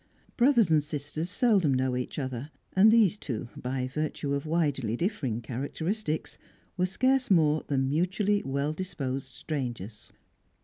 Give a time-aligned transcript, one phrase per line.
[0.35, 5.41] Brothers and sisters seldom know each other; and these two, by virtue of widely differing
[5.41, 6.39] characteristics,
[6.75, 10.11] were scarce more than mutually well disposed strangers.